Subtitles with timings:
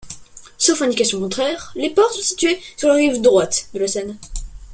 [0.57, 4.17] Sauf indication contraire, les ports sont situés sur la rive droite de la Seine.